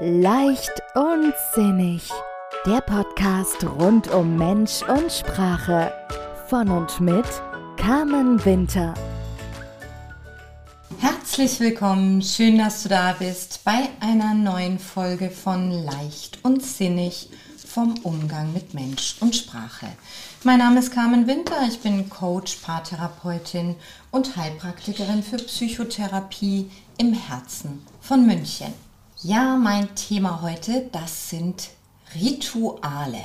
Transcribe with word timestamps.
Leicht 0.00 0.72
und 0.94 1.32
sinnig. 1.54 2.10
Der 2.66 2.80
Podcast 2.80 3.64
rund 3.64 4.08
um 4.08 4.36
Mensch 4.36 4.82
und 4.82 5.12
Sprache. 5.12 5.92
Von 6.48 6.68
und 6.68 7.00
mit 7.00 7.24
Carmen 7.76 8.44
Winter. 8.44 8.94
Herzlich 10.98 11.60
willkommen, 11.60 12.22
schön, 12.22 12.58
dass 12.58 12.82
du 12.82 12.88
da 12.88 13.14
bist 13.16 13.60
bei 13.64 13.88
einer 14.00 14.34
neuen 14.34 14.80
Folge 14.80 15.30
von 15.30 15.70
Leicht 15.70 16.40
und 16.42 16.64
Sinnig 16.64 17.30
vom 17.64 17.94
Umgang 18.02 18.52
mit 18.52 18.74
Mensch 18.74 19.16
und 19.20 19.36
Sprache. 19.36 19.86
Mein 20.42 20.58
Name 20.58 20.80
ist 20.80 20.90
Carmen 20.90 21.28
Winter, 21.28 21.56
ich 21.68 21.78
bin 21.78 22.10
Coach, 22.10 22.56
Paartherapeutin 22.56 23.76
und 24.10 24.36
Heilpraktikerin 24.36 25.22
für 25.22 25.36
Psychotherapie 25.36 26.68
im 26.96 27.12
Herzen 27.12 27.86
von 28.00 28.26
München. 28.26 28.87
Ja, 29.24 29.56
mein 29.56 29.96
Thema 29.96 30.42
heute, 30.42 30.88
das 30.92 31.28
sind 31.28 31.70
Rituale. 32.14 33.18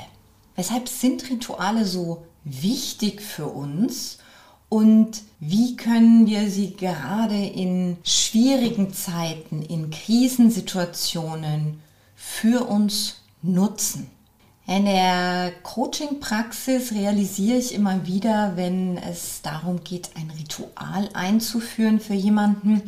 Weshalb 0.56 0.88
sind 0.88 1.30
Rituale 1.30 1.84
so 1.84 2.24
wichtig 2.42 3.22
für 3.22 3.46
uns 3.46 4.18
und 4.68 5.22
wie 5.38 5.76
können 5.76 6.26
wir 6.26 6.50
sie 6.50 6.74
gerade 6.74 7.46
in 7.46 7.96
schwierigen 8.02 8.92
Zeiten, 8.92 9.62
in 9.62 9.90
Krisensituationen 9.90 11.80
für 12.16 12.66
uns 12.66 13.20
nutzen? 13.42 14.10
In 14.66 14.86
der 14.86 15.52
Coaching-Praxis 15.62 16.90
realisiere 16.90 17.58
ich 17.58 17.72
immer 17.72 18.04
wieder, 18.04 18.56
wenn 18.56 18.96
es 18.96 19.42
darum 19.42 19.84
geht, 19.84 20.10
ein 20.16 20.32
Ritual 20.36 21.08
einzuführen 21.12 22.00
für 22.00 22.14
jemanden, 22.14 22.82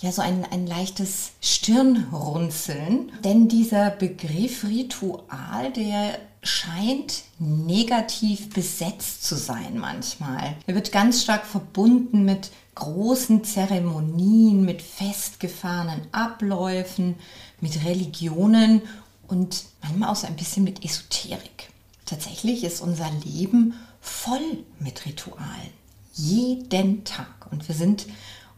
ja 0.00 0.12
so 0.12 0.22
ein, 0.22 0.44
ein 0.50 0.66
leichtes 0.66 1.32
Stirnrunzeln. 1.40 3.12
Denn 3.24 3.48
dieser 3.48 3.90
Begriff 3.90 4.64
Ritual, 4.64 5.72
der 5.72 6.18
scheint 6.42 7.22
negativ 7.38 8.50
besetzt 8.50 9.24
zu 9.24 9.36
sein 9.36 9.78
manchmal. 9.78 10.56
Er 10.66 10.74
wird 10.74 10.92
ganz 10.92 11.22
stark 11.22 11.44
verbunden 11.44 12.24
mit 12.24 12.50
großen 12.74 13.42
Zeremonien, 13.42 14.64
mit 14.64 14.82
festgefahrenen 14.82 16.02
Abläufen, 16.12 17.16
mit 17.60 17.84
Religionen 17.84 18.82
und 19.26 19.64
manchmal 19.82 20.10
auch 20.10 20.16
so 20.16 20.26
ein 20.26 20.36
bisschen 20.36 20.64
mit 20.64 20.84
Esoterik. 20.84 21.70
Tatsächlich 22.06 22.64
ist 22.64 22.80
unser 22.80 23.10
Leben 23.24 23.74
voll 24.00 24.64
mit 24.78 25.04
Ritualen. 25.04 25.72
Jeden 26.14 27.04
Tag. 27.04 27.48
Und 27.50 27.68
wir 27.68 27.74
sind 27.74 28.06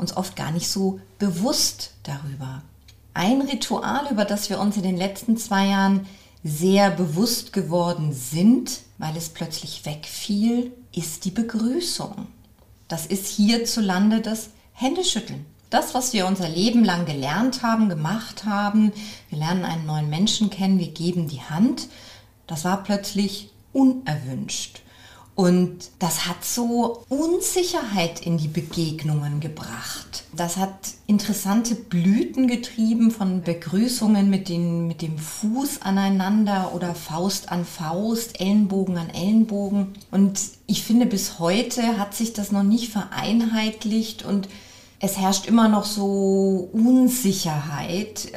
uns 0.01 0.17
oft 0.17 0.35
gar 0.37 0.51
nicht 0.51 0.69
so 0.69 1.01
bewusst 1.19 1.93
darüber. 2.03 2.63
Ein 3.15 3.43
Ritual, 3.43 4.11
über 4.11 4.25
das 4.25 4.51
wir 4.51 4.61
uns 4.61 4.77
in 4.77 4.83
den 4.83 4.97
letzten 4.97 5.37
zwei 5.37 5.67
Jahren 5.67 6.07
sehr 6.43 6.91
bewusst 6.91 7.53
geworden 7.53 8.13
sind, 8.13 8.81
weil 8.99 9.17
es 9.17 9.29
plötzlich 9.29 9.85
wegfiel, 9.85 10.73
ist 10.95 11.25
die 11.25 11.31
Begrüßung. 11.31 12.27
Das 12.89 13.07
ist 13.07 13.27
hierzulande 13.27 14.21
das 14.21 14.51
Händeschütteln. 14.73 15.45
Das, 15.69 15.95
was 15.95 16.13
wir 16.13 16.27
unser 16.27 16.49
Leben 16.49 16.85
lang 16.85 17.07
gelernt 17.07 17.63
haben, 17.63 17.89
gemacht 17.89 18.45
haben, 18.45 18.93
wir 19.29 19.39
lernen 19.39 19.65
einen 19.65 19.87
neuen 19.87 20.11
Menschen 20.11 20.51
kennen, 20.51 20.81
wir 20.81 20.91
geben 20.91 21.29
die 21.29 21.43
Hand, 21.43 21.89
das 22.49 22.65
war 22.65 22.83
plötzlich 22.83 23.51
unerwünscht. 23.73 24.83
Und 25.41 25.93
das 25.99 26.27
hat 26.27 26.45
so 26.45 27.03
Unsicherheit 27.09 28.21
in 28.21 28.37
die 28.37 28.47
Begegnungen 28.47 29.41
gebracht. 29.41 30.25
Das 30.37 30.59
hat 30.59 30.75
interessante 31.07 31.75
Blüten 31.75 32.47
getrieben 32.47 33.11
von 33.11 33.41
Begrüßungen 33.41 34.29
mit, 34.29 34.51
den, 34.51 34.87
mit 34.87 35.01
dem 35.01 35.17
Fuß 35.17 35.81
aneinander 35.81 36.73
oder 36.75 36.95
Faust 36.95 37.51
an 37.51 37.65
Faust, 37.65 38.39
Ellenbogen 38.39 38.99
an 38.99 39.09
Ellenbogen. 39.09 39.95
Und 40.11 40.39
ich 40.67 40.85
finde, 40.85 41.07
bis 41.07 41.39
heute 41.39 41.97
hat 41.97 42.15
sich 42.15 42.35
das 42.35 42.53
noch 42.53 42.63
nicht 42.63 42.93
vereinheitlicht 42.93 44.27
und 44.27 44.47
es 44.99 45.17
herrscht 45.17 45.47
immer 45.47 45.69
noch 45.69 45.87
so 45.87 46.69
Unsicherheit. 46.75 48.31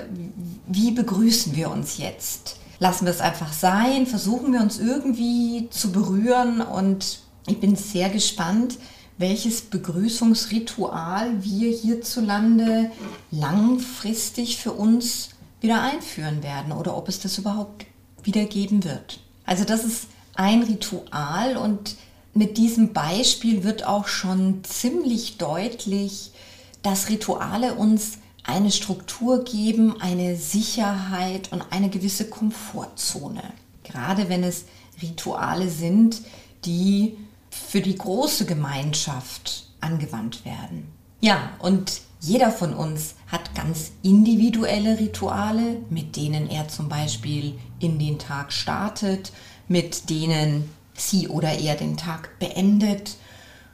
Wie 0.67 0.91
begrüßen 0.91 1.53
wir 1.53 1.69
uns 1.69 1.97
jetzt? 1.97 2.62
Lassen 2.83 3.05
wir 3.05 3.13
es 3.13 3.21
einfach 3.21 3.53
sein, 3.53 4.05
versuchen 4.05 4.51
wir 4.51 4.59
uns 4.59 4.77
irgendwie 4.77 5.69
zu 5.69 5.93
berühren 5.93 6.59
und 6.59 7.19
ich 7.47 7.61
bin 7.61 7.77
sehr 7.77 8.09
gespannt, 8.09 8.77
welches 9.17 9.61
Begrüßungsritual 9.61 11.41
wir 11.45 11.71
hierzulande 11.71 12.91
langfristig 13.31 14.57
für 14.57 14.73
uns 14.73 15.29
wieder 15.61 15.81
einführen 15.81 16.43
werden 16.43 16.73
oder 16.73 16.97
ob 16.97 17.07
es 17.07 17.21
das 17.21 17.37
überhaupt 17.37 17.85
wieder 18.21 18.43
geben 18.43 18.83
wird. 18.83 19.21
Also 19.45 19.63
das 19.63 19.85
ist 19.85 20.07
ein 20.35 20.61
Ritual 20.63 21.55
und 21.55 21.95
mit 22.33 22.57
diesem 22.57 22.91
Beispiel 22.91 23.63
wird 23.63 23.85
auch 23.85 24.07
schon 24.07 24.61
ziemlich 24.65 25.37
deutlich, 25.37 26.33
dass 26.81 27.07
Rituale 27.07 27.75
uns 27.75 28.17
eine 28.43 28.71
Struktur 28.71 29.43
geben, 29.43 29.99
eine 30.01 30.35
Sicherheit 30.35 31.51
und 31.51 31.63
eine 31.71 31.89
gewisse 31.89 32.29
Komfortzone. 32.29 33.43
Gerade 33.83 34.29
wenn 34.29 34.43
es 34.43 34.65
Rituale 35.01 35.69
sind, 35.69 36.21
die 36.65 37.17
für 37.49 37.81
die 37.81 37.95
große 37.95 38.45
Gemeinschaft 38.45 39.67
angewandt 39.79 40.45
werden. 40.45 40.91
Ja, 41.21 41.51
und 41.59 42.01
jeder 42.19 42.51
von 42.51 42.73
uns 42.73 43.15
hat 43.27 43.55
ganz 43.55 43.91
individuelle 44.01 44.99
Rituale, 44.99 45.77
mit 45.89 46.15
denen 46.15 46.49
er 46.49 46.67
zum 46.67 46.89
Beispiel 46.89 47.55
in 47.79 47.99
den 47.99 48.19
Tag 48.19 48.51
startet, 48.51 49.31
mit 49.67 50.09
denen 50.09 50.69
sie 50.93 51.27
oder 51.27 51.51
er 51.53 51.75
den 51.75 51.97
Tag 51.97 52.39
beendet. 52.39 53.15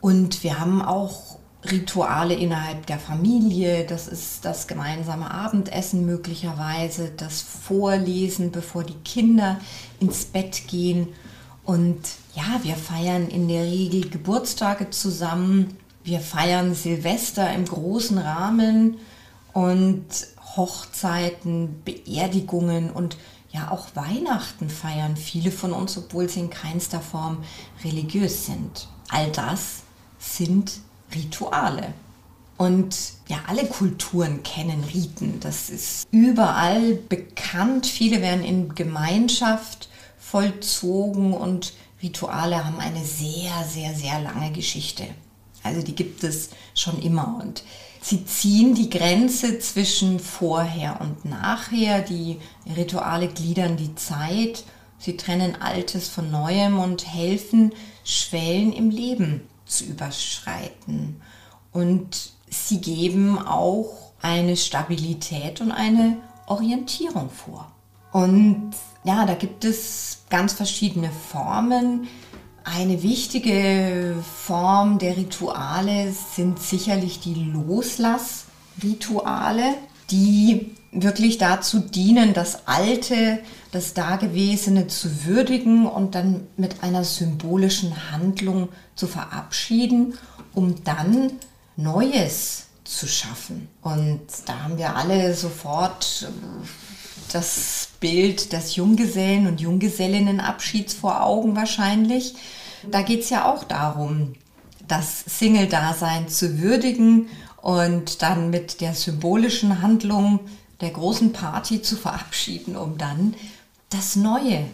Und 0.02 0.44
wir 0.44 0.60
haben 0.60 0.82
auch 0.82 1.39
Rituale 1.64 2.36
innerhalb 2.36 2.86
der 2.86 3.00
Familie, 3.00 3.86
das 3.86 4.08
ist 4.08 4.46
das 4.46 4.68
gemeinsame 4.68 5.30
Abendessen 5.30 6.06
möglicherweise, 6.06 7.12
das 7.16 7.42
Vorlesen, 7.42 8.52
bevor 8.52 8.84
die 8.84 8.98
Kinder 9.04 9.60
ins 10.00 10.26
Bett 10.26 10.68
gehen. 10.68 11.10
Und 11.66 12.00
ja, 12.34 12.62
wir 12.64 12.76
feiern 12.76 13.28
in 13.28 13.48
der 13.50 13.64
Regel 13.64 14.10
Geburtstage 14.10 14.90
zusammen, 14.90 15.78
wir 16.04 16.22
feiern 16.22 16.74
Silvester 16.74 17.54
im 17.54 17.66
großen 17.66 18.18
Rahmen 18.18 18.98
und 19.52 20.06
Hochzeiten, 20.56 21.82
Beerdigungen 21.84 22.90
und 22.90 23.18
ja 23.52 23.72
auch 23.72 23.88
Weihnachten 23.96 24.70
feiern 24.70 25.18
viele 25.18 25.52
von 25.52 25.74
uns, 25.74 25.98
obwohl 25.98 26.30
sie 26.30 26.40
in 26.40 26.50
keinster 26.50 27.02
Form 27.02 27.40
religiös 27.84 28.46
sind. 28.46 28.88
All 29.10 29.30
das 29.32 29.82
sind 30.20 30.80
Rituale. 31.14 31.94
Und 32.58 33.14
ja, 33.30 33.38
alle 33.48 33.66
Kulturen 33.66 34.44
kennen 34.44 34.84
Riten. 34.84 35.40
Das 35.40 35.70
ist 35.70 36.06
überall 36.12 36.96
bekannt. 36.96 37.86
Viele 37.86 38.22
werden 38.22 38.44
in 38.44 38.76
Gemeinschaft 38.76 39.88
vollzogen 40.18 41.34
und 41.34 41.74
Rituale 42.04 42.66
haben 42.66 42.80
eine 42.80 43.04
sehr, 43.06 43.64
sehr, 43.66 43.96
sehr 43.96 44.20
lange 44.20 44.52
Geschichte. 44.52 45.06
Also 45.64 45.82
die 45.82 45.96
gibt 45.96 46.24
es 46.26 46.50
schon 46.76 47.02
immer 47.02 47.40
und 47.42 47.64
sie 48.02 48.26
ziehen 48.26 48.76
die 48.76 48.90
Grenze 48.90 49.60
zwischen 49.60 50.20
vorher 50.20 51.00
und 51.00 51.24
nachher. 51.24 52.02
Die 52.02 52.40
Rituale 52.76 53.30
gliedern 53.30 53.78
die 53.78 53.96
Zeit. 53.96 54.66
Sie 54.98 55.16
trennen 55.16 55.62
Altes 55.62 56.10
von 56.10 56.30
Neuem 56.30 56.78
und 56.78 57.08
helfen, 57.08 57.72
Schwellen 58.04 58.74
im 58.74 58.90
Leben 58.90 59.48
zu 59.70 59.86
überschreiten. 59.86 61.22
Und 61.72 62.34
sie 62.50 62.82
geben 62.82 63.38
auch 63.38 64.12
eine 64.22 64.58
Stabilität 64.58 65.62
und 65.62 65.72
eine 65.72 66.18
Orientierung 66.48 67.30
vor. 67.30 67.72
Und 68.12 68.72
ja, 69.04 69.26
da 69.26 69.36
gibt 69.36 69.64
es 69.66 70.24
ganz 70.30 70.54
verschiedene 70.54 71.12
Formen. 71.12 72.08
Eine 72.64 73.04
wichtige 73.04 74.16
Form 74.46 74.98
der 75.00 75.16
Rituale 75.16 76.12
sind 76.12 76.60
sicherlich 76.60 77.20
die 77.20 77.36
Loslassrituale, 77.36 79.76
die 80.12 80.76
wirklich 80.92 81.38
dazu 81.38 81.80
dienen, 81.80 82.34
das 82.34 82.68
Alte, 82.68 83.40
das 83.72 83.94
Dagewesene 83.94 84.88
zu 84.88 85.26
würdigen 85.26 85.86
und 85.86 86.16
dann 86.16 86.48
mit 86.58 86.84
einer 86.84 87.04
symbolischen 87.04 88.12
Handlung 88.12 88.70
zu 88.96 89.08
verabschieden, 89.08 90.16
um 90.54 90.84
dann 90.84 91.34
Neues 91.76 92.66
zu 92.84 93.08
schaffen. 93.08 93.70
Und 93.82 94.22
da 94.46 94.64
haben 94.64 94.78
wir 94.78 94.96
alle 94.96 95.34
sofort 95.36 96.28
äh, 96.28 96.68
das 97.32 97.90
Bild 98.00 98.54
des 98.54 98.76
Junggesellen 98.76 99.48
und 99.48 99.62
Junggesellinnenabschieds 99.62 100.96
vor 100.96 101.24
Augen 101.24 101.56
wahrscheinlich. 101.56 102.34
Da 102.90 103.04
geht 103.04 103.22
es 103.22 103.30
ja 103.30 103.52
auch 103.52 103.64
darum, 103.64 104.34
das 104.88 105.24
Single-Dasein 105.28 106.30
zu 106.30 106.60
würdigen 106.60 107.28
und 107.62 108.22
dann 108.22 108.50
mit 108.50 108.82
der 108.82 108.96
symbolischen 108.96 109.82
Handlung 109.82 110.40
der 110.82 110.92
großen 110.92 111.34
Party 111.34 111.82
zu 111.82 111.96
verabschieden, 111.96 112.76
um 112.76 112.98
dann 112.98 113.36
das 113.90 114.16
Neue, 114.16 114.66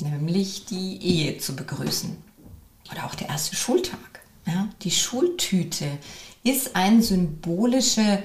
nämlich 0.00 0.64
die 0.66 1.02
Ehe 1.02 1.38
zu 1.38 1.54
begrüßen. 1.54 2.16
Oder 2.90 3.06
auch 3.06 3.14
der 3.14 3.28
erste 3.28 3.56
Schultag. 3.56 4.20
Ja? 4.46 4.68
Die 4.82 4.90
Schultüte 4.90 5.86
ist 6.42 6.76
eine 6.76 7.02
symbolische 7.02 8.22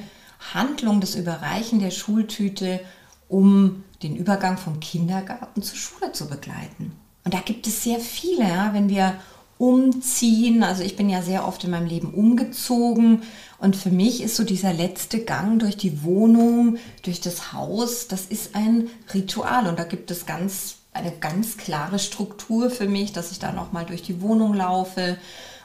Handlung, 0.54 1.02
das 1.02 1.16
Überreichen 1.16 1.80
der 1.80 1.92
Schultüte, 1.92 2.80
um 3.28 3.84
den 4.04 4.16
Übergang 4.16 4.58
vom 4.58 4.80
Kindergarten 4.80 5.62
zur 5.62 5.78
Schule 5.78 6.12
zu 6.12 6.28
begleiten. 6.28 6.94
Und 7.24 7.34
da 7.34 7.40
gibt 7.40 7.68
es 7.68 7.84
sehr 7.84 8.00
viele, 8.00 8.48
ja? 8.48 8.74
wenn 8.74 8.90
wir 8.90 9.16
umziehen. 9.58 10.64
Also 10.64 10.84
ich 10.84 10.96
bin 10.96 11.10
ja 11.10 11.22
sehr 11.22 11.48
oft 11.48 11.64
in 11.64 11.72
meinem 11.72 11.88
Leben 11.88 12.14
umgezogen 12.14 13.24
und 13.66 13.76
für 13.76 13.90
mich 13.90 14.22
ist 14.22 14.36
so 14.36 14.44
dieser 14.44 14.74
letzte 14.74 15.26
Gang 15.26 15.58
durch 15.60 15.76
die 15.76 16.04
Wohnung, 16.04 16.78
durch 17.02 17.20
das 17.20 17.52
Haus, 17.52 18.08
das 18.08 18.28
ist 18.28 18.54
ein 18.54 18.90
Ritual 19.12 19.66
und 19.66 19.80
da 19.80 19.86
gibt 19.86 20.12
es 20.12 20.28
ganz 20.28 20.76
eine 20.94 21.12
ganz 21.12 21.58
klare 21.58 21.98
Struktur 21.98 22.70
für 22.70 22.88
mich, 22.88 23.12
dass 23.12 23.32
ich 23.32 23.40
da 23.40 23.52
noch 23.52 23.72
mal 23.72 23.84
durch 23.84 24.04
die 24.04 24.22
Wohnung 24.22 24.54
laufe 24.54 25.18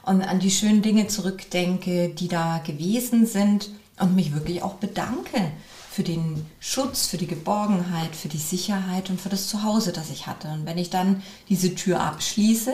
und 0.02 0.22
an 0.22 0.40
die 0.40 0.50
schönen 0.50 0.80
Dinge 0.80 1.08
zurückdenke, 1.08 2.08
die 2.08 2.28
da 2.28 2.62
gewesen 2.66 3.26
sind 3.26 3.68
und 3.98 4.16
mich 4.16 4.32
wirklich 4.32 4.62
auch 4.62 4.76
bedanke 4.76 5.52
für 5.90 6.02
den 6.02 6.46
Schutz, 6.58 7.06
für 7.06 7.18
die 7.18 7.26
Geborgenheit, 7.26 8.16
für 8.16 8.28
die 8.28 8.38
Sicherheit 8.38 9.10
und 9.10 9.20
für 9.20 9.28
das 9.28 9.46
Zuhause, 9.46 9.92
das 9.92 10.10
ich 10.10 10.26
hatte. 10.26 10.48
Und 10.48 10.64
wenn 10.64 10.78
ich 10.78 10.88
dann 10.88 11.22
diese 11.50 11.74
Tür 11.74 12.00
abschließe, 12.00 12.72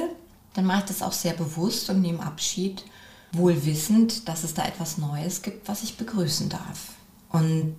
dann 0.54 0.66
mache 0.66 0.84
ich 0.84 0.84
das 0.84 1.02
auch 1.02 1.12
sehr 1.12 1.34
bewusst 1.34 1.90
und 1.90 2.00
nehme 2.00 2.22
Abschied, 2.22 2.84
wohl 3.32 3.64
wissend, 3.64 4.28
dass 4.28 4.44
es 4.44 4.54
da 4.54 4.64
etwas 4.64 4.98
Neues 4.98 5.42
gibt, 5.42 5.68
was 5.68 5.82
ich 5.82 5.96
begrüßen 5.96 6.48
darf. 6.48 6.94
Und 7.30 7.76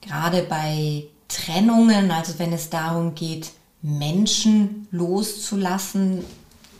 gerade 0.00 0.42
bei 0.42 1.04
Trennungen, 1.28 2.10
also 2.10 2.38
wenn 2.38 2.52
es 2.52 2.70
darum 2.70 3.14
geht, 3.14 3.52
Menschen 3.82 4.88
loszulassen 4.90 6.24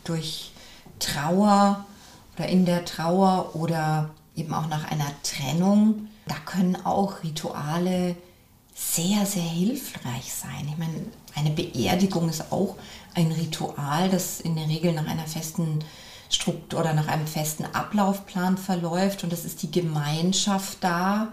durch 0.05 0.53
Trauer 0.99 1.85
oder 2.37 2.49
in 2.49 2.65
der 2.65 2.85
Trauer 2.85 3.55
oder 3.55 4.11
eben 4.37 4.55
auch 4.55 4.69
nach 4.69 4.91
einer 4.91 5.11
Trennung, 5.23 6.09
da 6.27 6.35
können 6.47 6.77
auch 6.85 7.23
Rituale 7.23 8.17
sehr, 8.75 9.25
sehr 9.27 9.43
hilfreich 9.43 10.33
sein. 10.33 10.67
Ich 10.69 10.79
meine, 10.79 11.05
eine 11.35 11.51
Beerdigung 11.51 12.29
ist 12.29 12.53
auch 12.53 12.77
ein 13.15 13.31
Ritual, 13.33 14.09
das 14.09 14.41
in 14.41 14.57
der 14.57 14.69
Regel 14.69 14.93
nach 14.93 15.07
einer 15.07 15.27
festen 15.27 15.81
Struktur 16.31 16.81
oder 16.81 16.95
nach 16.95 17.09
einem 17.09 17.27
festen 17.27 17.65
Ablaufplan 17.65 18.59
verläuft 18.59 19.25
und 19.25 19.33
es 19.33 19.45
ist 19.45 19.63
die 19.63 19.71
Gemeinschaft 19.71 20.79
da, 20.81 21.29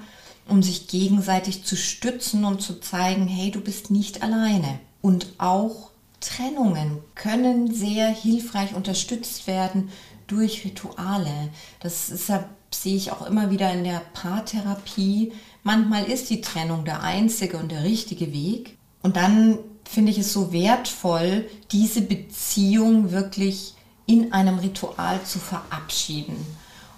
um 0.48 0.62
sich 0.64 0.88
gegenseitig 0.88 1.64
zu 1.64 1.76
stützen 1.76 2.46
und 2.46 2.62
zu 2.62 2.80
zeigen, 2.80 3.28
hey, 3.28 3.52
du 3.52 3.62
bist 3.62 3.92
nicht 3.92 4.22
alleine. 4.24 4.80
Und 5.02 5.28
auch 5.38 5.92
Trennungen 6.20 7.00
können 7.16 7.74
sehr 7.74 8.08
hilfreich 8.08 8.76
unterstützt 8.76 9.48
werden 9.48 9.90
durch 10.28 10.64
Rituale. 10.64 11.50
Das 11.80 12.10
ist, 12.10 12.32
sehe 12.72 12.96
ich 12.96 13.12
auch 13.12 13.26
immer 13.26 13.52
wieder 13.52 13.72
in 13.74 13.84
der 13.84 14.02
Paartherapie. 14.14 15.34
Manchmal 15.64 16.06
ist 16.06 16.30
die 16.30 16.42
Trennung 16.42 16.86
der 16.86 17.04
einzige 17.04 17.58
und 17.58 17.72
der 17.72 17.84
richtige 17.84 18.32
Weg. 18.32 18.78
Und 19.02 19.16
dann 19.18 19.58
finde 19.84 20.12
ich 20.12 20.20
es 20.20 20.32
so 20.32 20.54
wertvoll, 20.54 21.50
diese 21.72 22.02
Beziehung 22.02 23.12
wirklich 23.12 23.74
in 24.12 24.34
einem 24.34 24.60
Ritual 24.60 25.24
zu 25.24 25.40
verabschieden. 25.40 26.36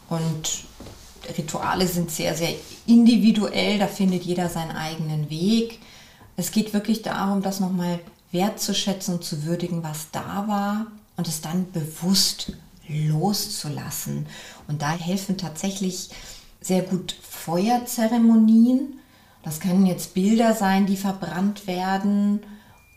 Und 0.10 0.66
Rituale 1.38 1.88
sind 1.88 2.10
sehr, 2.12 2.36
sehr 2.36 2.54
individuell, 2.88 3.80
da 3.80 3.88
findet 3.88 4.24
jeder 4.24 4.50
seinen 4.50 4.72
eigenen 4.72 5.30
Weg. 5.30 5.80
Es 6.36 6.52
geht 6.52 6.74
wirklich 6.74 7.04
darum, 7.04 7.42
das 7.42 7.60
nochmal 7.60 8.00
wertzuschätzen 8.32 9.16
und 9.16 9.24
zu 9.24 9.44
würdigen, 9.44 9.84
was 9.84 10.08
da 10.12 10.48
war 10.48 10.88
und 11.16 11.28
es 11.28 11.42
dann 11.42 11.72
bewusst 11.72 12.54
loszulassen. 12.88 14.26
Und 14.68 14.82
da 14.82 14.92
helfen 14.92 15.38
tatsächlich 15.38 16.10
sehr 16.62 16.82
gut 16.82 17.16
Feuerzeremonien. 17.22 19.00
Das 19.44 19.60
können 19.60 19.86
jetzt 19.86 20.16
Bilder 20.16 20.54
sein, 20.56 20.88
die 20.88 20.98
verbrannt 20.98 21.68
werden 21.68 22.42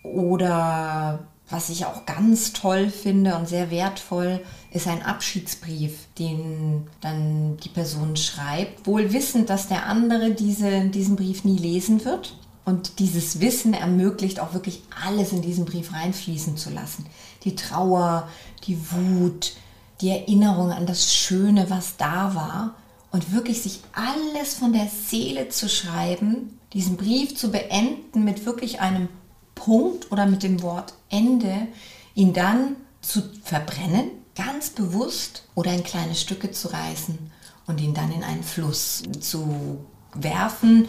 oder 0.03 1.27
was 1.49 1.69
ich 1.69 1.85
auch 1.87 2.07
ganz 2.07 2.53
toll 2.53 2.91
finde 2.91 3.37
und 3.37 3.49
sehr 3.49 3.71
wertvoll, 3.71 4.41
ist 4.73 4.89
ein 4.89 5.03
Abschiedsbrief, 5.03 6.07
den 6.19 6.89
dann 7.01 7.57
die 7.59 7.69
Person 7.69 8.17
schreibt, 8.17 8.87
wohl 8.87 9.13
wissend, 9.13 9.49
dass 9.49 9.69
der 9.69 9.87
andere 9.87 10.33
diese, 10.33 10.87
diesen 10.89 11.17
Brief 11.17 11.45
nie 11.45 11.59
lesen 11.59 12.05
wird. 12.05 12.37
Und 12.65 12.99
dieses 12.99 13.41
Wissen 13.41 13.75
ermöglicht 13.75 14.41
auch 14.41 14.53
wirklich 14.53 14.83
alles 15.07 15.33
in 15.33 15.41
diesen 15.41 15.67
Brief 15.67 15.93
reinfließen 15.93 16.57
zu 16.57 16.71
lassen. 16.71 17.07
Die 17.45 17.55
Trauer, 17.55 18.29
die 18.65 18.77
Wut, 18.91 19.53
die 20.01 20.11
Erinnerung 20.11 20.73
an 20.73 20.85
das 20.85 21.15
Schöne, 21.15 21.71
was 21.71 21.97
da 21.97 22.35
war. 22.35 22.75
Und 23.13 23.33
wirklich 23.33 23.63
sich 23.63 23.81
alles 23.93 24.55
von 24.55 24.73
der 24.73 24.89
Seele 24.89 25.49
zu 25.49 25.69
schreiben, 25.69 26.59
diesen 26.73 26.97
Brief 26.97 27.37
zu 27.37 27.53
beenden 27.53 28.25
mit 28.25 28.45
wirklich 28.45 28.81
einem 28.81 29.09
Punkt 29.57 30.13
oder 30.13 30.27
mit 30.27 30.45
dem 30.45 30.63
Wort 30.63 30.95
Ende, 31.11 31.67
ihn 32.15 32.33
dann 32.33 32.77
zu 33.01 33.23
verbrennen, 33.43 34.11
ganz 34.37 34.71
bewusst, 34.71 35.43
oder 35.57 35.73
in 35.73 35.83
kleine 35.83 36.15
Stücke 36.15 36.53
zu 36.53 36.69
reißen 36.69 37.19
und 37.67 37.81
ihn 37.81 37.95
dann 37.95 38.13
in 38.13 38.23
einen 38.23 38.45
Fluss 38.45 39.03
zu 39.21 39.85
werfen 40.15 40.87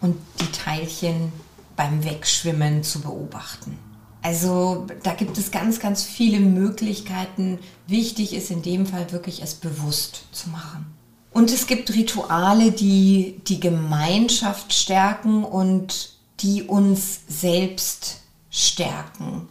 und 0.00 0.16
die 0.40 0.52
Teilchen 0.52 1.32
beim 1.74 2.04
Wegschwimmen 2.04 2.84
zu 2.84 3.00
beobachten. 3.00 3.78
Also 4.22 4.86
da 5.02 5.14
gibt 5.14 5.38
es 5.38 5.50
ganz, 5.50 5.80
ganz 5.80 6.02
viele 6.02 6.40
Möglichkeiten. 6.40 7.58
Wichtig 7.86 8.34
ist 8.34 8.50
in 8.50 8.62
dem 8.62 8.86
Fall 8.86 9.12
wirklich 9.12 9.42
es 9.42 9.54
bewusst 9.54 10.24
zu 10.32 10.50
machen. 10.50 10.86
Und 11.32 11.50
es 11.50 11.66
gibt 11.66 11.94
Rituale, 11.94 12.72
die 12.72 13.40
die 13.46 13.60
Gemeinschaft 13.60 14.74
stärken 14.74 15.44
und 15.44 16.19
die 16.42 16.62
uns 16.62 17.20
selbst 17.28 18.20
stärken. 18.50 19.48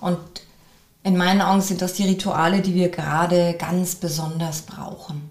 Und 0.00 0.18
in 1.02 1.16
meinen 1.16 1.40
Augen 1.40 1.60
sind 1.60 1.82
das 1.82 1.94
die 1.94 2.04
Rituale, 2.04 2.60
die 2.60 2.74
wir 2.74 2.90
gerade 2.90 3.54
ganz 3.58 3.94
besonders 3.94 4.62
brauchen. 4.62 5.28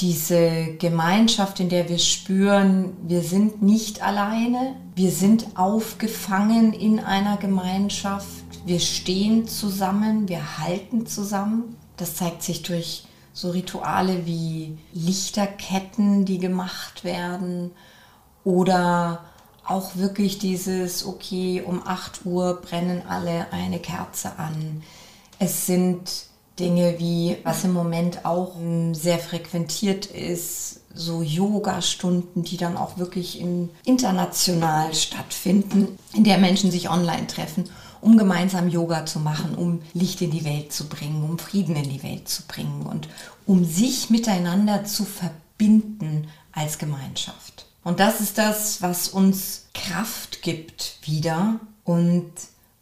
Diese 0.00 0.74
Gemeinschaft, 0.78 1.58
in 1.58 1.68
der 1.68 1.88
wir 1.88 1.98
spüren, 1.98 2.96
wir 3.02 3.22
sind 3.22 3.62
nicht 3.62 4.00
alleine, 4.00 4.76
wir 4.94 5.10
sind 5.10 5.56
aufgefangen 5.56 6.72
in 6.72 7.00
einer 7.00 7.36
Gemeinschaft, 7.36 8.26
wir 8.64 8.78
stehen 8.78 9.48
zusammen, 9.48 10.28
wir 10.28 10.58
halten 10.58 11.06
zusammen. 11.06 11.76
Das 11.96 12.14
zeigt 12.14 12.44
sich 12.44 12.62
durch 12.62 13.04
so 13.32 13.50
Rituale 13.50 14.24
wie 14.24 14.78
Lichterketten, 14.92 16.24
die 16.24 16.38
gemacht 16.38 17.02
werden 17.02 17.72
oder 18.44 19.24
auch 19.68 19.96
wirklich 19.96 20.38
dieses, 20.38 21.06
okay, 21.06 21.62
um 21.64 21.86
8 21.86 22.24
Uhr 22.24 22.60
brennen 22.62 23.02
alle 23.06 23.52
eine 23.52 23.78
Kerze 23.78 24.38
an. 24.38 24.82
Es 25.38 25.66
sind 25.66 26.26
Dinge 26.58 26.98
wie, 26.98 27.36
was 27.44 27.64
im 27.64 27.72
Moment 27.72 28.24
auch 28.24 28.56
sehr 28.92 29.18
frequentiert 29.18 30.06
ist, 30.06 30.80
so 30.94 31.22
Yoga-Stunden, 31.22 32.42
die 32.42 32.56
dann 32.56 32.76
auch 32.76 32.98
wirklich 32.98 33.40
in, 33.40 33.70
international 33.84 34.94
stattfinden, 34.94 35.98
in 36.14 36.24
der 36.24 36.38
Menschen 36.38 36.70
sich 36.70 36.90
online 36.90 37.26
treffen, 37.26 37.64
um 38.00 38.16
gemeinsam 38.16 38.68
Yoga 38.68 39.06
zu 39.06 39.20
machen, 39.20 39.54
um 39.54 39.82
Licht 39.92 40.22
in 40.22 40.30
die 40.30 40.44
Welt 40.44 40.72
zu 40.72 40.88
bringen, 40.88 41.22
um 41.22 41.38
Frieden 41.38 41.76
in 41.76 41.90
die 41.90 42.02
Welt 42.02 42.28
zu 42.28 42.42
bringen 42.48 42.86
und 42.86 43.08
um 43.46 43.64
sich 43.64 44.10
miteinander 44.10 44.84
zu 44.84 45.04
verbinden 45.04 46.28
als 46.52 46.78
Gemeinschaft. 46.78 47.67
Und 47.88 48.00
das 48.00 48.20
ist 48.20 48.36
das, 48.36 48.82
was 48.82 49.08
uns 49.08 49.64
Kraft 49.72 50.42
gibt 50.42 50.98
wieder. 51.04 51.58
Und 51.84 52.30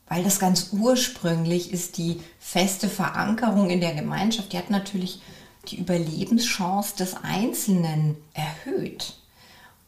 weil 0.09 0.25
das 0.25 0.41
ganz 0.41 0.71
ursprünglich 0.73 1.73
ist, 1.73 1.97
die 1.97 2.21
feste 2.41 2.89
Verankerung 2.89 3.71
in 3.71 3.81
der 3.81 3.95
Gemeinschaft, 3.95 4.53
die 4.53 4.59
hat 4.59 4.69
natürlich 4.69 5.21
die 5.69 5.79
Überlebenschance 5.79 6.97
des 6.97 7.15
Einzelnen 7.23 8.17
erhöht. 8.35 9.15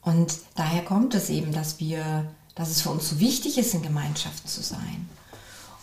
Und 0.02 0.34
daher 0.54 0.84
kommt 0.84 1.16
es 1.16 1.30
eben, 1.30 1.50
dass 1.50 1.80
wir, 1.80 2.30
dass 2.54 2.70
es 2.70 2.82
für 2.82 2.90
uns 2.90 3.08
so 3.08 3.18
wichtig 3.18 3.58
ist, 3.58 3.74
in 3.74 3.82
Gemeinschaft 3.82 4.48
zu 4.48 4.62
sein. 4.62 5.08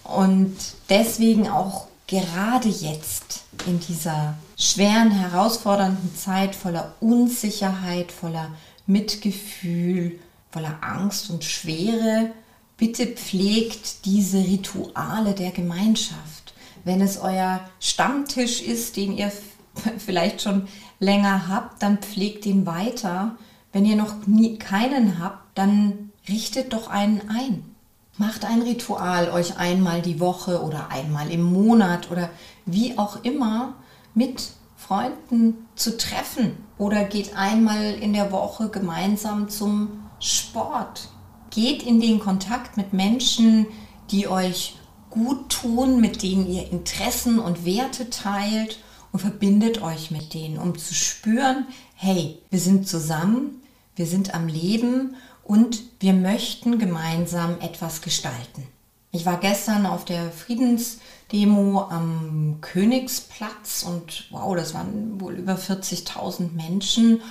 Und 0.05 0.55
deswegen 0.87 1.49
auch 1.49 1.87
gerade 2.07 2.69
jetzt 2.69 3.41
in 3.65 3.81
dieser 3.81 4.35
schweren, 4.55 5.11
herausfordernden 5.11 6.15
Zeit 6.15 6.55
voller 6.55 6.93
Unsicherheit, 7.01 8.13
voller 8.13 8.51
Mitgefühl, 8.87 10.19
voller 10.51 10.77
Angst 10.81 11.29
und 11.29 11.43
Schwere, 11.43 12.31
bitte 12.77 13.07
pflegt 13.07 14.05
diese 14.05 14.39
Rituale 14.39 15.33
der 15.33 15.51
Gemeinschaft. 15.51 16.53
Wenn 16.83 17.01
es 17.01 17.17
euer 17.17 17.61
Stammtisch 17.79 18.61
ist, 18.61 18.95
den 18.97 19.17
ihr 19.17 19.31
vielleicht 19.97 20.41
schon 20.41 20.67
länger 20.99 21.47
habt, 21.47 21.81
dann 21.81 21.97
pflegt 21.97 22.45
ihn 22.45 22.65
weiter. 22.65 23.35
Wenn 23.71 23.85
ihr 23.85 23.95
noch 23.95 24.27
nie 24.27 24.57
keinen 24.57 25.19
habt, 25.19 25.57
dann 25.57 26.11
richtet 26.29 26.73
doch 26.73 26.87
einen 26.87 27.29
ein. 27.29 27.75
Macht 28.17 28.45
ein 28.45 28.61
Ritual, 28.61 29.29
euch 29.31 29.57
einmal 29.57 30.01
die 30.01 30.21
Woche 30.21 30.63
oder 30.63 30.89
einmal 30.89 31.29
im 31.31 31.43
Monat 31.43 32.11
oder 32.11 32.29
wie 32.65 32.97
auch 32.97 33.23
immer 33.23 33.75
mit 34.13 34.51
Freunden 34.75 35.67
zu 35.75 35.97
treffen 35.97 36.57
oder 36.77 37.05
geht 37.05 37.35
einmal 37.35 37.93
in 37.93 38.13
der 38.13 38.31
Woche 38.31 38.69
gemeinsam 38.69 39.49
zum 39.49 40.03
Sport. 40.19 41.09
Geht 41.49 41.83
in 41.83 42.01
den 42.01 42.19
Kontakt 42.19 42.77
mit 42.77 42.93
Menschen, 42.93 43.67
die 44.11 44.27
euch 44.27 44.77
gut 45.09 45.49
tun, 45.49 46.01
mit 46.01 46.21
denen 46.23 46.47
ihr 46.51 46.69
Interessen 46.71 47.39
und 47.39 47.65
Werte 47.65 48.09
teilt 48.09 48.79
und 49.11 49.19
verbindet 49.19 49.81
euch 49.81 50.11
mit 50.11 50.33
denen, 50.33 50.57
um 50.57 50.77
zu 50.77 50.93
spüren, 50.93 51.67
hey, 51.95 52.41
wir 52.49 52.59
sind 52.59 52.87
zusammen, 52.87 53.61
wir 53.95 54.05
sind 54.05 54.35
am 54.35 54.47
Leben 54.47 55.15
und 55.43 55.83
wir 56.01 56.13
möchten 56.13 56.79
gemeinsam 56.79 57.61
etwas 57.61 58.01
gestalten. 58.01 58.67
Ich 59.15 59.25
war 59.25 59.39
gestern 59.39 59.85
auf 59.85 60.03
der 60.03 60.29
Friedensdemo 60.29 61.83
am 61.83 62.57
Königsplatz 62.59 63.83
und 63.87 64.27
wow, 64.29 64.53
das 64.57 64.73
waren 64.73 65.21
wohl 65.21 65.35
über 65.35 65.53
40.000 65.55 66.51
Menschen 66.51 67.21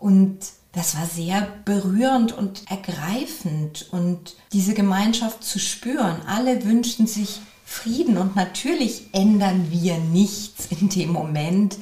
und 0.00 0.38
das 0.72 0.96
war 0.96 1.06
sehr 1.06 1.46
berührend 1.64 2.32
und 2.32 2.68
ergreifend 2.68 3.86
und 3.92 4.34
diese 4.52 4.74
Gemeinschaft 4.74 5.44
zu 5.44 5.60
spüren. 5.60 6.22
Alle 6.26 6.64
wünschten 6.64 7.06
sich 7.06 7.38
Frieden 7.64 8.18
und 8.18 8.34
natürlich 8.34 9.10
ändern 9.12 9.68
wir 9.70 9.96
nichts 9.98 10.66
in 10.70 10.88
dem 10.88 11.12
Moment 11.12 11.78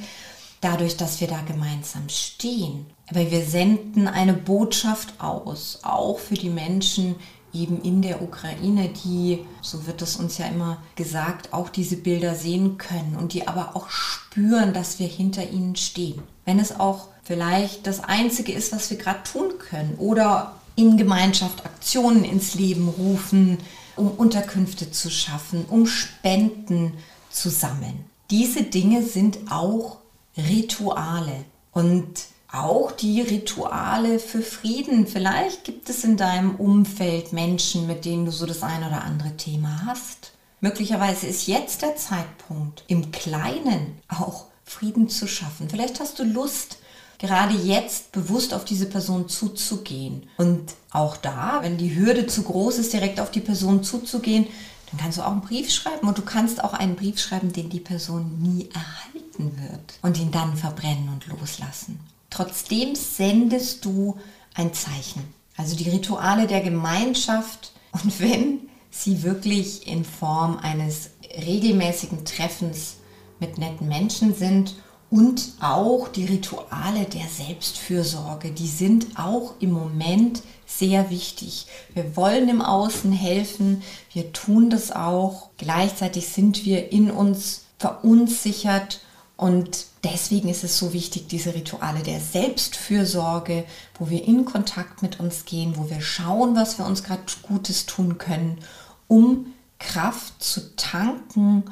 dadurch, 0.61 0.97
dass 0.97 1.19
wir 1.19 1.27
da 1.27 1.41
gemeinsam 1.41 2.09
stehen. 2.09 2.85
Aber 3.09 3.31
wir 3.31 3.43
senden 3.43 4.07
eine 4.07 4.33
Botschaft 4.33 5.19
aus, 5.19 5.79
auch 5.81 6.19
für 6.19 6.35
die 6.35 6.49
Menschen 6.49 7.15
eben 7.61 7.81
in 7.81 8.01
der 8.01 8.21
Ukraine, 8.21 8.89
die, 9.03 9.45
so 9.61 9.87
wird 9.87 10.01
es 10.01 10.15
uns 10.15 10.37
ja 10.37 10.47
immer 10.47 10.81
gesagt, 10.95 11.53
auch 11.53 11.69
diese 11.69 11.97
Bilder 11.97 12.35
sehen 12.35 12.77
können 12.77 13.17
und 13.19 13.33
die 13.33 13.47
aber 13.47 13.75
auch 13.75 13.89
spüren, 13.89 14.73
dass 14.73 14.99
wir 14.99 15.07
hinter 15.07 15.49
ihnen 15.49 15.75
stehen. 15.75 16.21
Wenn 16.45 16.59
es 16.59 16.79
auch 16.79 17.07
vielleicht 17.23 17.87
das 17.87 18.03
Einzige 18.03 18.53
ist, 18.53 18.71
was 18.71 18.89
wir 18.89 18.97
gerade 18.97 19.23
tun 19.23 19.53
können 19.59 19.95
oder 19.97 20.53
in 20.75 20.95
Gemeinschaft 20.95 21.65
Aktionen 21.65 22.23
ins 22.23 22.55
Leben 22.55 22.87
rufen, 22.87 23.57
um 23.95 24.11
Unterkünfte 24.11 24.91
zu 24.91 25.09
schaffen, 25.09 25.65
um 25.65 25.87
Spenden 25.87 26.93
zu 27.29 27.49
sammeln. 27.49 28.05
Diese 28.29 28.63
Dinge 28.63 29.03
sind 29.03 29.39
auch 29.49 29.97
Rituale 30.37 31.45
und 31.71 32.07
auch 32.57 32.91
die 32.91 33.21
Rituale 33.21 34.19
für 34.19 34.41
Frieden. 34.41 35.07
Vielleicht 35.07 35.63
gibt 35.63 35.89
es 35.89 36.03
in 36.03 36.17
deinem 36.17 36.55
Umfeld 36.55 37.33
Menschen, 37.33 37.87
mit 37.87 38.05
denen 38.05 38.25
du 38.25 38.31
so 38.31 38.45
das 38.45 38.63
ein 38.63 38.83
oder 38.83 39.03
andere 39.03 39.35
Thema 39.37 39.85
hast. 39.85 40.33
Möglicherweise 40.59 41.27
ist 41.27 41.47
jetzt 41.47 41.81
der 41.83 41.95
Zeitpunkt, 41.95 42.83
im 42.87 43.11
Kleinen 43.11 43.99
auch 44.07 44.45
Frieden 44.63 45.07
zu 45.09 45.27
schaffen. 45.27 45.69
Vielleicht 45.69 45.99
hast 45.99 46.19
du 46.19 46.23
Lust, 46.23 46.79
gerade 47.19 47.53
jetzt 47.53 48.11
bewusst 48.11 48.53
auf 48.53 48.65
diese 48.65 48.87
Person 48.87 49.29
zuzugehen. 49.29 50.23
Und 50.37 50.73
auch 50.91 51.15
da, 51.17 51.59
wenn 51.61 51.77
die 51.77 51.95
Hürde 51.95 52.27
zu 52.27 52.43
groß 52.43 52.79
ist, 52.79 52.93
direkt 52.93 53.19
auf 53.19 53.31
die 53.31 53.39
Person 53.39 53.83
zuzugehen, 53.83 54.47
dann 54.89 54.99
kannst 54.99 55.17
du 55.17 55.21
auch 55.21 55.31
einen 55.31 55.41
Brief 55.41 55.69
schreiben 55.69 56.07
und 56.07 56.17
du 56.17 56.21
kannst 56.21 56.63
auch 56.63 56.73
einen 56.73 56.95
Brief 56.95 57.19
schreiben, 57.19 57.51
den 57.51 57.69
die 57.69 57.79
Person 57.79 58.39
nie 58.39 58.69
erhalten 58.73 59.61
wird 59.61 59.99
und 60.01 60.17
ihn 60.19 60.31
dann 60.31 60.55
verbrennen 60.55 61.09
und 61.09 61.27
loslassen. 61.27 61.99
Trotzdem 62.37 62.93
sendest 62.93 63.83
du 63.83 64.15
ein 64.53 64.71
Zeichen. 64.71 65.23
Also 65.55 65.75
die 65.75 65.89
Rituale 65.89 66.45
der 66.45 66.61
Gemeinschaft 66.61 67.71
und 67.91 68.19
wenn 68.19 68.59
sie 68.91 69.23
wirklich 69.23 69.87
in 69.87 70.05
Form 70.05 70.59
eines 70.59 71.09
regelmäßigen 71.35 72.25
Treffens 72.25 72.97
mit 73.39 73.57
netten 73.57 73.87
Menschen 73.87 74.35
sind 74.35 74.75
und 75.09 75.53
auch 75.61 76.09
die 76.09 76.25
Rituale 76.25 77.05
der 77.05 77.25
Selbstfürsorge, 77.27 78.51
die 78.51 78.67
sind 78.67 79.17
auch 79.17 79.55
im 79.59 79.71
Moment 79.71 80.43
sehr 80.67 81.09
wichtig. 81.09 81.65
Wir 81.95 82.15
wollen 82.15 82.49
im 82.49 82.61
Außen 82.61 83.13
helfen, 83.13 83.81
wir 84.13 84.31
tun 84.31 84.69
das 84.69 84.91
auch. 84.91 85.49
Gleichzeitig 85.57 86.27
sind 86.27 86.65
wir 86.65 86.91
in 86.91 87.09
uns 87.09 87.65
verunsichert 87.79 89.01
und 89.37 89.87
deswegen 90.11 90.49
ist 90.49 90.63
es 90.63 90.77
so 90.77 90.93
wichtig, 90.93 91.27
diese 91.27 91.53
Rituale 91.53 92.03
der 92.03 92.19
Selbstfürsorge, 92.19 93.65
wo 93.97 94.09
wir 94.09 94.23
in 94.27 94.45
Kontakt 94.45 95.01
mit 95.01 95.19
uns 95.19 95.45
gehen, 95.45 95.73
wo 95.77 95.89
wir 95.89 96.01
schauen, 96.01 96.55
was 96.55 96.77
wir 96.77 96.85
uns 96.85 97.03
gerade 97.03 97.23
Gutes 97.43 97.85
tun 97.85 98.17
können, 98.17 98.59
um 99.07 99.53
Kraft 99.79 100.43
zu 100.43 100.75
tanken, 100.75 101.65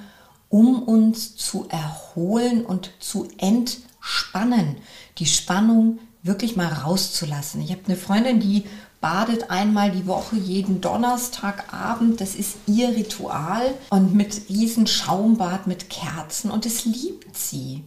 um 0.50 0.84
uns 0.84 1.36
zu 1.36 1.68
erholen 1.70 2.66
und 2.66 2.92
zu 3.00 3.28
entspannen. 3.38 4.78
Die 5.18 5.26
Spannung 5.26 6.00
wirklich 6.24 6.56
mal 6.56 6.68
rauszulassen. 6.68 7.62
Ich 7.62 7.72
habe 7.72 7.82
eine 7.86 7.96
Freundin, 7.96 8.40
die 8.40 8.64
badet 9.02 9.52
einmal 9.52 9.92
die 9.92 10.08
Woche 10.08 10.36
jeden 10.36 10.82
Donnerstagabend. 10.82 12.22
Das 12.22 12.34
ist 12.34 12.56
ihr 12.66 12.90
Ritual 12.90 13.74
und 13.92 14.16
mit 14.16 14.50
riesen 14.50 14.88
Schaumbad 14.88 15.68
mit 15.68 15.90
Kerzen 15.90 16.50
und 16.50 16.66
es 16.66 16.86
liebt 16.86 17.38
sie. 17.38 17.84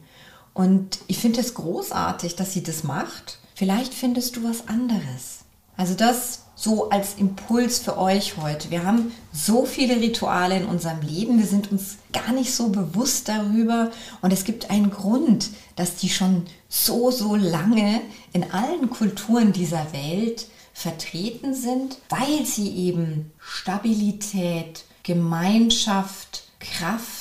Und 0.58 0.98
ich 1.06 1.18
finde 1.18 1.38
es 1.38 1.54
großartig, 1.54 2.34
dass 2.34 2.52
sie 2.52 2.64
das 2.64 2.82
macht. 2.82 3.38
Vielleicht 3.54 3.94
findest 3.94 4.34
du 4.34 4.42
was 4.42 4.66
anderes. 4.66 5.44
Also 5.76 5.94
das 5.94 6.46
so 6.56 6.90
als 6.90 7.14
Impuls 7.14 7.78
für 7.78 7.96
euch 7.96 8.38
heute. 8.38 8.72
Wir 8.72 8.84
haben 8.84 9.12
so 9.32 9.64
viele 9.64 10.00
Rituale 10.00 10.56
in 10.56 10.66
unserem 10.66 11.00
Leben, 11.02 11.38
wir 11.38 11.46
sind 11.46 11.70
uns 11.70 11.98
gar 12.12 12.32
nicht 12.32 12.52
so 12.52 12.70
bewusst 12.70 13.28
darüber 13.28 13.92
und 14.20 14.32
es 14.32 14.42
gibt 14.42 14.68
einen 14.68 14.90
Grund, 14.90 15.50
dass 15.76 15.94
die 15.94 16.08
schon 16.08 16.42
so, 16.68 17.12
so 17.12 17.36
lange 17.36 18.00
in 18.32 18.50
allen 18.50 18.90
Kulturen 18.90 19.52
dieser 19.52 19.92
Welt 19.92 20.48
vertreten 20.72 21.54
sind, 21.54 21.98
weil 22.08 22.44
sie 22.44 22.74
eben 22.74 23.30
Stabilität, 23.38 24.86
Gemeinschaft, 25.04 26.42
Kraft 26.58 27.17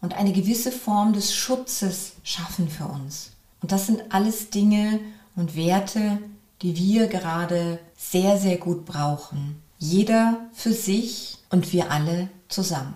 und 0.00 0.14
eine 0.14 0.32
gewisse 0.32 0.72
Form 0.72 1.12
des 1.12 1.34
Schutzes 1.34 2.12
schaffen 2.22 2.68
für 2.68 2.86
uns. 2.86 3.32
Und 3.62 3.72
das 3.72 3.86
sind 3.86 4.02
alles 4.10 4.50
Dinge 4.50 5.00
und 5.34 5.56
Werte, 5.56 6.18
die 6.62 6.76
wir 6.76 7.06
gerade 7.06 7.78
sehr, 7.96 8.38
sehr 8.38 8.56
gut 8.56 8.84
brauchen. 8.84 9.62
Jeder 9.78 10.38
für 10.52 10.72
sich 10.72 11.38
und 11.50 11.72
wir 11.72 11.90
alle 11.90 12.28
zusammen. 12.48 12.94